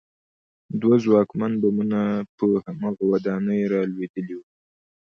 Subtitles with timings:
[0.81, 2.01] دوه ځواکمن بمونه
[2.37, 4.45] په هماغه ودانۍ رالوېدلي وو